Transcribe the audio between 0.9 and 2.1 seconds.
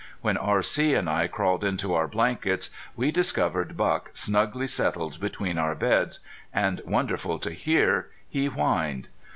and I crawled into our